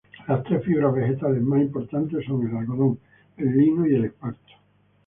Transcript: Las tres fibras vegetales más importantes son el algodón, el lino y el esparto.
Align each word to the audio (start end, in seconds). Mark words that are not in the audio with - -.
Las 0.27 0.43
tres 0.45 0.63
fibras 0.65 0.95
vegetales 0.95 1.43
más 1.43 1.61
importantes 1.61 2.25
son 2.25 2.47
el 2.49 2.57
algodón, 2.57 2.97
el 3.37 3.55
lino 3.55 3.85
y 3.87 3.93
el 3.93 4.05
esparto. 4.05 4.53